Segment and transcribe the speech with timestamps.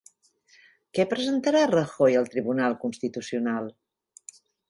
[0.97, 3.71] Què presentarà Rajoy al Tribunal Constitucional?